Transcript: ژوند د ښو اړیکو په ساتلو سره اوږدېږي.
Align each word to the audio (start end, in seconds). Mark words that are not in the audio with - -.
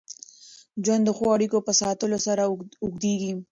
ژوند 0.83 1.03
د 1.05 1.09
ښو 1.17 1.25
اړیکو 1.35 1.57
په 1.67 1.71
ساتلو 1.81 2.17
سره 2.27 2.41
اوږدېږي. 2.83 3.33